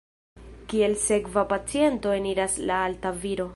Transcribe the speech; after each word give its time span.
Kiel 0.71 0.95
sekva 1.03 1.45
paciento 1.53 2.17
eniras 2.23 2.59
la 2.71 2.83
alta 2.89 3.15
viro. 3.27 3.49